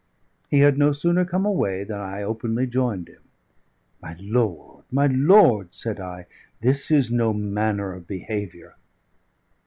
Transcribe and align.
He 0.49 0.61
had 0.61 0.79
no 0.79 0.93
sooner 0.93 1.25
come 1.25 1.45
away 1.45 1.83
than 1.83 1.99
I 1.99 2.23
openly 2.23 2.65
joined 2.65 3.07
him. 3.07 3.21
"My 4.01 4.15
lord, 4.19 4.83
my 4.89 5.05
lord," 5.05 5.75
said 5.75 5.99
I, 5.99 6.25
"this 6.59 6.89
is 6.89 7.11
no 7.11 7.33
manner 7.35 7.93
of 7.93 8.07
behaviour." 8.07 8.77